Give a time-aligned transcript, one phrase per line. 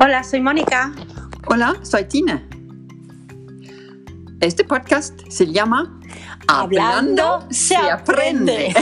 [0.00, 0.92] Hola, soy Mónica.
[1.46, 2.40] Hola, soy Tina.
[4.40, 6.00] Este podcast se llama
[6.46, 8.74] Hablando se aprende.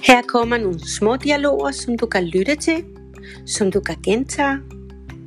[0.00, 2.84] Her kommer nogle små dialoger, som du kan lytte til,
[3.46, 4.58] som du kan gentage,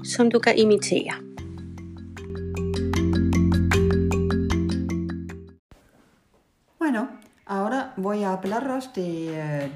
[0.04, 1.35] som du kan imitere.
[7.46, 9.72] Ahora voy a hablaros de, eh,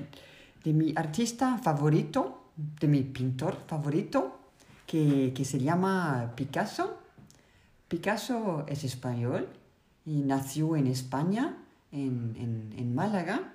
[0.63, 4.39] de mi artista favorito, de mi pintor favorito,
[4.85, 6.99] que, que se llama Picasso.
[7.87, 9.47] Picasso es español
[10.05, 11.57] y nació en España,
[11.91, 13.53] en, en, en Málaga,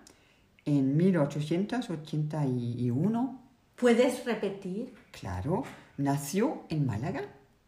[0.65, 3.41] en 1881.
[3.77, 4.95] ¿Puedes repetir?
[5.11, 5.65] Claro,
[5.97, 7.23] nació en Málaga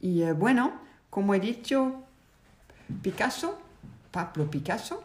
[0.00, 2.02] Y eh, bueno, como he dicho,
[3.02, 3.58] Picasso,
[4.10, 5.04] Pablo Picasso,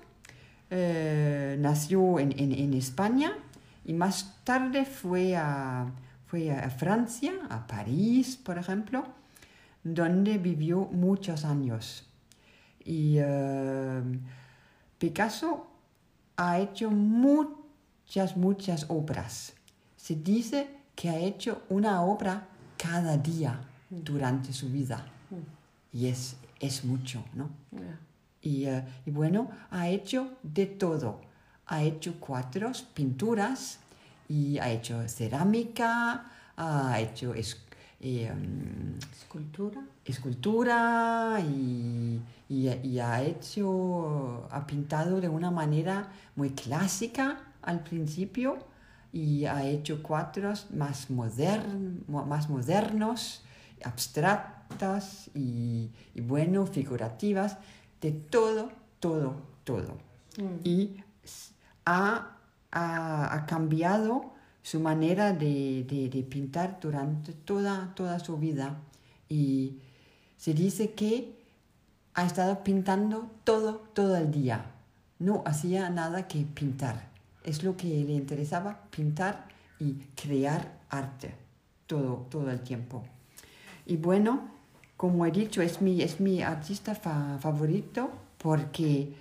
[0.71, 3.33] eh, nació en, en- en España
[3.85, 5.85] y más tarde fue a,
[6.27, 9.05] fue a Francia, a París, por ejemplo,
[9.83, 12.07] donde vivió muchos años.
[12.83, 14.01] Y eh,
[14.97, 15.67] Picasso
[16.37, 19.53] ha hecho muchas, muchas obras.
[19.97, 22.47] Se dice que ha hecho una obra
[22.77, 25.05] cada día durante su vida.
[25.93, 27.49] Y es, es mucho, ¿no?
[28.41, 31.21] Y, eh, y bueno, ha hecho de todo.
[31.67, 33.79] Ha hecho cuadros, pinturas,
[34.27, 36.25] y ha hecho cerámica,
[36.57, 37.57] ha hecho es-
[37.99, 39.81] eh, mm, ¿Escultura?
[40.05, 42.19] escultura y,
[42.49, 48.57] y- y ha hecho, ha pintado de una manera muy clásica al principio
[49.13, 53.43] y ha hecho cuadros más, modern- mo- más modernos,
[53.83, 57.57] abstractas y, y bueno, figurativas,
[58.01, 59.97] de todo, todo, todo
[60.63, 61.53] y s-
[61.85, 62.37] ha,
[62.71, 64.31] ha- ha cambiado
[64.63, 68.77] su manera de, de- de pintar durante toda, toda su vida
[69.29, 69.77] y
[70.37, 71.39] se dice que
[72.13, 74.65] ha estado pintando todo, todo el día.
[75.19, 77.09] No hacía nada que pintar.
[77.43, 79.47] Es lo que le interesaba, pintar
[79.79, 81.33] y crear arte
[81.87, 83.03] todo, todo el tiempo.
[83.85, 84.49] Y bueno,
[85.01, 89.11] como he dicho, es mi, es mi artista fa- favorito porque,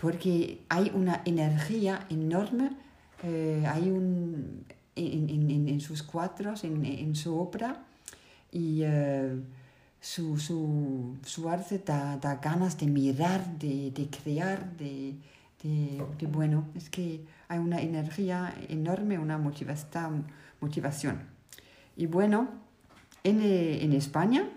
[0.00, 2.70] porque hay una energía enorme,
[3.24, 4.64] eh, hay un,
[4.94, 7.82] en, en- sus cuadros, en, en su obra,
[8.52, 9.34] y eh,
[10.00, 15.16] su, su, su arte da, da ganas de mirar, de, de crear, de,
[15.64, 20.26] de, bueno, es que hay una energía enorme, una motivación.
[20.60, 21.16] motivación.
[21.96, 22.38] Y bueno,
[23.24, 24.48] en, eh, en España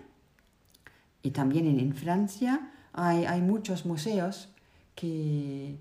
[1.28, 4.48] y también en, en Francia hay, hay muchos museos
[4.94, 5.76] que,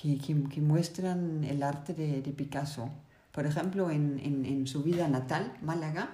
[0.00, 2.90] que, que- que muestran el arte de, de Picasso.
[3.32, 6.04] Por ejemplo, en, en- en su vida natal, Málaga,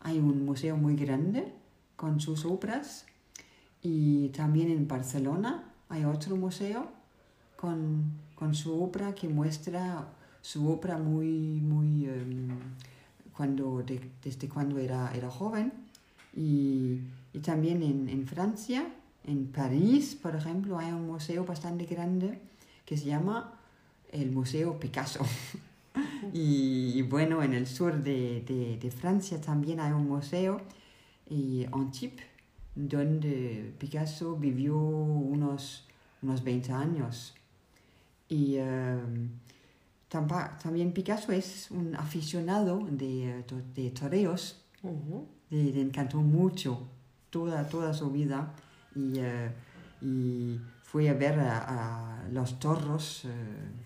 [0.00, 1.52] hay un museo muy grande
[1.96, 3.06] con sus obras
[3.82, 6.80] y también en Barcelona hay otro museo
[7.56, 10.06] con, con su obra que muestra
[10.42, 12.48] su obra muy, muy, em,
[13.36, 15.72] cuando, de- desde cuando era, era joven.
[16.38, 17.00] Y,
[17.32, 18.86] y también en, en Francia,
[19.24, 22.38] en París, por ejemplo, hay un museo bastante grande
[22.86, 23.54] que se llama
[24.12, 25.24] el Museo Picasso.
[26.32, 30.60] y, y bueno, en el sur de, de- de Francia también hay un museo,
[31.28, 32.24] y Antibes,
[32.74, 35.86] donde Picasso vivió unos,
[36.22, 37.34] unos 20 años.
[38.28, 38.58] Y
[40.08, 44.62] tampa- también Picasso es un aficionado de, eh, de toreos,
[45.50, 46.86] le, le encantó mucho
[47.30, 48.52] toda, toda su vida
[48.94, 49.50] y, eh,
[50.00, 53.28] y fue a ver a, a los toros eh,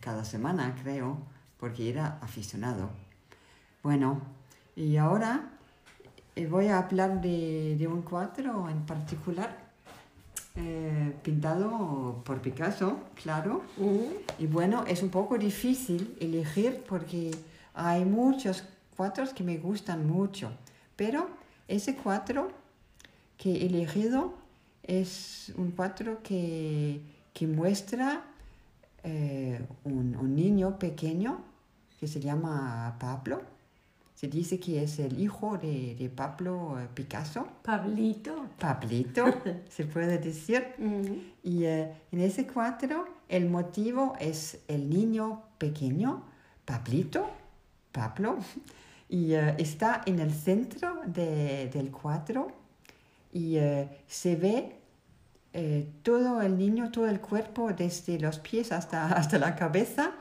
[0.00, 1.18] cada semana, creo,
[1.58, 2.90] porque era aficionado.
[3.82, 4.20] Bueno,
[4.76, 5.50] y ahora
[6.36, 9.58] eh, voy a hablar de, de un cuadro en particular,
[10.54, 13.62] eh, pintado por Picasso, claro.
[14.38, 17.30] Y bueno, es un poco difícil elegir porque
[17.74, 18.64] hay muchos
[18.96, 20.52] cuadros que me gustan mucho,
[20.94, 21.28] pero
[21.74, 22.50] ese cuadro
[23.36, 24.34] que he elegido
[24.82, 27.00] es un cuadro que,
[27.32, 28.24] que muestra
[29.04, 31.40] eh, un, un niño pequeño
[31.98, 33.42] que se llama Pablo.
[34.14, 37.46] Se dice que es el hijo de, de Pablo eh, Picasso.
[37.62, 38.46] Pablito.
[38.58, 39.24] Pablito,
[39.68, 40.64] se puede decir.
[41.42, 46.22] Y eh, en ese cuadro el motivo es el niño pequeño,
[46.64, 47.30] Pablito,
[47.90, 48.38] Pablo,
[49.12, 52.48] y eh, está en el centro de- del cuadro
[53.30, 54.56] y eh, se ve
[55.52, 60.12] eh, todo el niño, todo el cuerpo, desde los pies hasta, hasta la cabeza,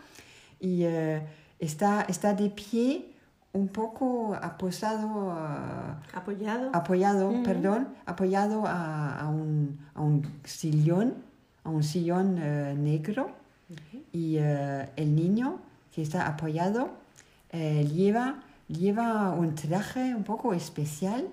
[0.59, 1.21] y eh,
[1.57, 3.13] está, está de pie
[3.53, 5.31] un poco aposado.
[6.13, 6.69] Apoyado.
[6.73, 7.44] apoyado, Ujú.
[7.44, 11.15] perdón, apoyado a, a un, a un sillón,
[11.63, 12.35] a un sillón
[12.83, 13.31] negro
[14.11, 15.59] y eh, el niño
[15.95, 16.89] que está apoyado
[17.53, 18.44] lleva,
[18.79, 21.27] lleva un traje un poco especial,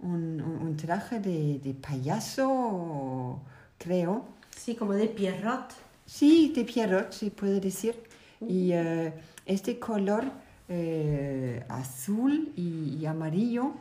[0.00, 3.40] un, un- un traje de, de payaso,
[3.78, 4.24] creo.
[4.56, 5.72] Sí, como de Pierrot.
[6.06, 7.94] Sí, de Pierrot, se puede decir.
[8.40, 9.12] Y eh,
[9.46, 10.24] este color
[10.68, 13.72] eh, azul y, y amarillo,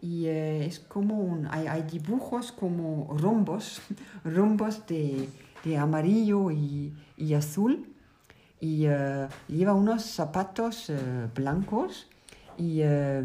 [0.00, 3.80] y eh, es como un, hay, hay dibujos como rombos,
[4.24, 5.28] rombos de,
[5.64, 7.86] de amarillo y, y azul.
[8.60, 8.86] Y
[9.48, 10.90] lleva unos zapatos
[11.34, 12.06] blancos
[12.58, 13.22] y eh,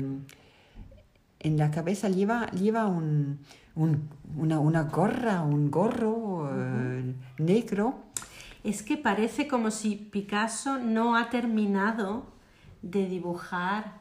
[1.40, 3.40] en la cabeza lleva, lleva un,
[3.76, 7.96] un- una, una gorra, un gorro eh, negro.
[8.64, 12.26] Es que parece como si Picasso no ha terminado
[12.82, 14.00] de dibujar,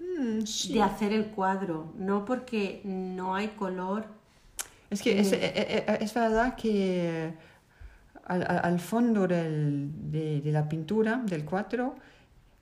[0.00, 0.74] Mm, sí.
[0.74, 4.06] de hacer el cuadro, no porque no hay color.
[4.90, 7.32] Es que es, eh, eh, es verdad que
[8.26, 11.94] al, al- al fondo del- de, de la pintura, del cuadro,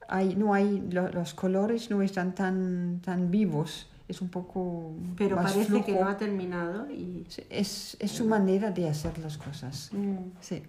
[0.09, 5.37] hay, no hay, lo- los colores no están tan, tan vivos, es un poco Pero
[5.37, 7.25] más parece que no ha terminado y...
[7.49, 9.91] Es, es su manera de hacer las cosas.
[9.93, 10.17] Mm.
[10.41, 10.63] Sí.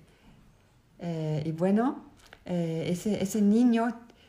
[1.00, 2.04] Eh, y bueno,
[2.46, 3.88] eh, ese, ese niño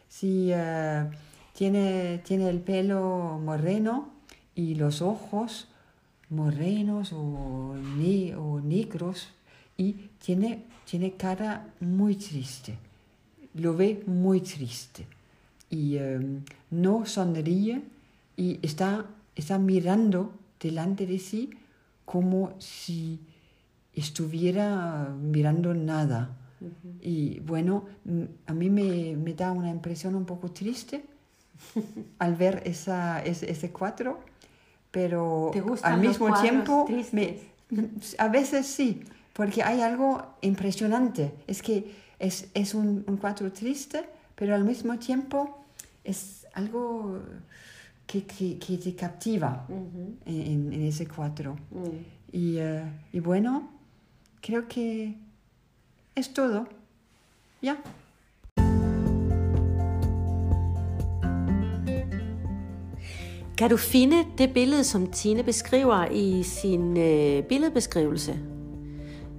[0.09, 1.09] sí eh,
[1.53, 4.09] tiene, tiene el pelo moreno
[4.57, 5.69] y los ojos
[6.31, 9.29] morenos o, ne- o negros
[9.77, 9.93] y
[10.25, 12.79] tiene, tiene cara muy triste.
[13.55, 15.07] Lo ve muy triste
[15.71, 16.21] y eh,
[16.71, 17.83] no sonríe
[18.37, 19.07] y está,
[19.37, 21.51] está mirando delante de sí
[22.05, 23.21] como si
[23.95, 26.37] estuviera mirando nada.
[27.03, 27.85] Y bueno,
[28.47, 31.05] a mí me, me da una impresión un poco triste
[32.19, 34.21] al ver esa, ese, ese cuadro,
[34.91, 37.39] pero ¿Te gustan al mismo tiempo, me-
[38.19, 39.03] a veces sí,
[39.33, 41.35] porque hay algo impresionante.
[41.47, 45.65] Es que es, es un, un cuadro triste, pero al mismo tiempo
[46.05, 47.21] es algo
[48.07, 50.17] que, que, que te captiva Ujú.
[50.27, 51.57] en, en ese cuadro.
[51.71, 52.15] Mm.
[52.33, 53.71] Y, eh, y bueno,
[54.41, 55.15] creo que
[56.15, 56.67] es todo.
[57.63, 57.77] Ya.
[63.57, 68.39] Kan du finde det billede, som Tine beskriver i sin øh, billedbeskrivelse?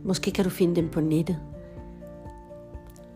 [0.04, 1.38] Måske kan du finde dem på nettet.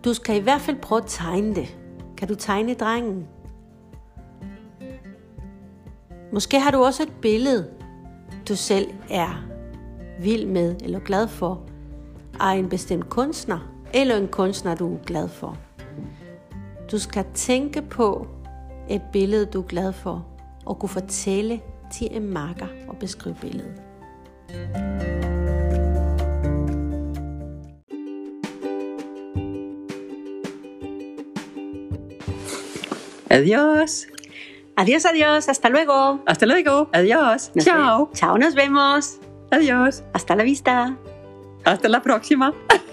[0.06, 1.78] Du skal i hvert fald prøve at tegne det.
[2.18, 3.28] Kan du tegne drengen?
[6.34, 7.70] Måske har du også et billede,
[8.50, 9.46] du selv er
[10.22, 11.62] vild med eller glad for,
[12.40, 13.60] af en bestemt kunstner,
[13.94, 15.58] eller en kunstner, du er glad for.
[16.92, 18.28] Du skal tænke på
[18.90, 20.26] et billede, du er glad for,
[20.66, 21.62] og kunne fortælle
[21.94, 23.82] til en marker og beskrive billedet.
[33.30, 34.08] Adiós.
[34.76, 36.22] Adiós, adiós, hasta luego.
[36.26, 36.90] Hasta luego.
[36.94, 37.52] Adiós.
[37.54, 38.10] Nos Chao.
[38.14, 39.20] Chao, nos vemos.
[39.52, 40.04] Adiós.
[40.14, 40.98] Hasta la vista.
[41.66, 42.54] Hasta la próxima.